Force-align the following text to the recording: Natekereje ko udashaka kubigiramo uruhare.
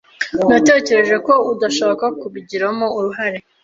Natekereje 0.49 1.15
ko 1.25 1.33
udashaka 1.51 2.05
kubigiramo 2.19 2.85
uruhare. 2.97 3.39